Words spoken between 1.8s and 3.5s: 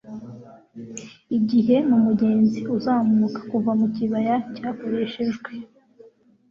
mumugenzi uzamuka,